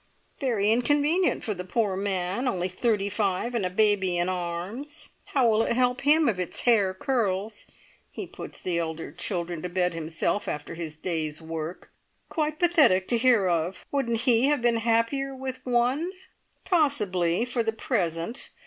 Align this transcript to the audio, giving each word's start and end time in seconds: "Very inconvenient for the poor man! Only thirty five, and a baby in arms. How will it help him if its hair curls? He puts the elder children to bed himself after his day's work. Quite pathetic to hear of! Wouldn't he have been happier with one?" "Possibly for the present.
"Very 0.39 0.71
inconvenient 0.71 1.43
for 1.43 1.53
the 1.53 1.63
poor 1.63 1.95
man! 1.95 2.47
Only 2.47 2.67
thirty 2.67 3.07
five, 3.07 3.53
and 3.53 3.63
a 3.63 3.69
baby 3.69 4.17
in 4.17 4.29
arms. 4.29 5.09
How 5.25 5.47
will 5.47 5.61
it 5.61 5.73
help 5.73 6.01
him 6.01 6.27
if 6.27 6.39
its 6.39 6.61
hair 6.61 6.95
curls? 6.95 7.67
He 8.09 8.25
puts 8.25 8.63
the 8.63 8.79
elder 8.79 9.11
children 9.11 9.61
to 9.61 9.69
bed 9.69 9.93
himself 9.93 10.47
after 10.47 10.73
his 10.73 10.95
day's 10.95 11.39
work. 11.39 11.91
Quite 12.29 12.57
pathetic 12.57 13.07
to 13.09 13.17
hear 13.19 13.47
of! 13.47 13.85
Wouldn't 13.91 14.21
he 14.21 14.47
have 14.47 14.63
been 14.63 14.77
happier 14.77 15.35
with 15.35 15.63
one?" 15.67 16.09
"Possibly 16.63 17.45
for 17.45 17.61
the 17.61 17.71
present. 17.71 18.49